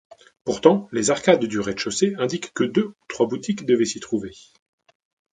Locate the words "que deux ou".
2.55-2.93